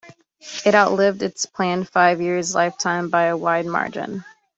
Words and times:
It 0.65 0.73
outlived 0.73 1.21
its 1.21 1.45
planned 1.45 1.87
five-year 1.87 2.41
lifetime 2.55 3.09
by 3.11 3.25
a 3.25 3.37
wide 3.37 3.67
margin. 3.67 4.25